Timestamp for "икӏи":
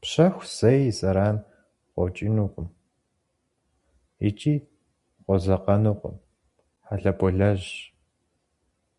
4.28-4.54